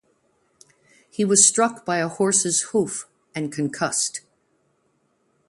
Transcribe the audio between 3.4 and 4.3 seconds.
concussed.